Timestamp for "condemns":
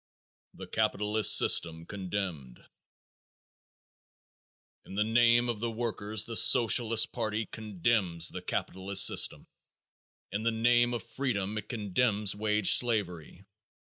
7.45-8.29, 11.69-12.33